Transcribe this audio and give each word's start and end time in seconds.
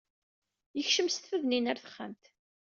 Yekcem 0.77 1.07
s 1.09 1.15
tfednin 1.17 1.69
ɣer 1.69 1.77
texxamt. 1.79 2.25